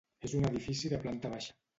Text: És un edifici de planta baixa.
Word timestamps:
És 0.27 0.31
un 0.37 0.47
edifici 0.47 0.91
de 0.95 0.99
planta 1.03 1.31
baixa. 1.35 1.53